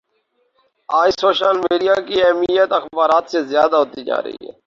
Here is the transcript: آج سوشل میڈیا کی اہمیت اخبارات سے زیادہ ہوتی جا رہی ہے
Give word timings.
آج 0.89 1.11
سوشل 1.21 1.57
میڈیا 1.59 1.95
کی 2.07 2.21
اہمیت 2.21 2.71
اخبارات 2.73 3.29
سے 3.31 3.41
زیادہ 3.43 3.75
ہوتی 3.75 4.03
جا 4.03 4.21
رہی 4.21 4.45
ہے 4.45 4.51